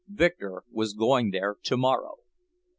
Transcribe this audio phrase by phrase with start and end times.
[0.07, 2.15] Victor was going there tomorrow.